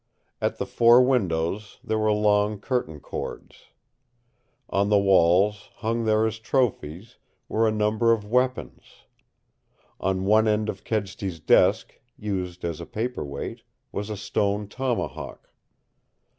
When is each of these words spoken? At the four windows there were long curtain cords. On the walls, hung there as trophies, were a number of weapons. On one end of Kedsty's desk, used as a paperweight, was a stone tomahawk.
At 0.41 0.57
the 0.57 0.65
four 0.65 1.03
windows 1.03 1.77
there 1.83 1.99
were 1.99 2.11
long 2.11 2.59
curtain 2.59 2.99
cords. 2.99 3.65
On 4.71 4.89
the 4.89 4.97
walls, 4.97 5.69
hung 5.75 6.05
there 6.05 6.25
as 6.25 6.39
trophies, 6.39 7.17
were 7.47 7.67
a 7.67 7.71
number 7.71 8.11
of 8.11 8.25
weapons. 8.25 9.03
On 9.99 10.25
one 10.25 10.47
end 10.47 10.69
of 10.69 10.83
Kedsty's 10.83 11.39
desk, 11.39 12.01
used 12.17 12.65
as 12.65 12.81
a 12.81 12.87
paperweight, 12.87 13.61
was 13.91 14.09
a 14.09 14.17
stone 14.17 14.67
tomahawk. 14.67 15.51